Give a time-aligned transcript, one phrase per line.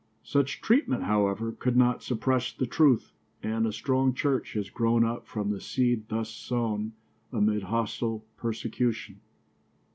[0.23, 3.11] Such treatment, however, could not suppress the truth,
[3.43, 6.93] and a strong church has grown up from the seed thus sown
[7.31, 9.19] amid hostile persecution.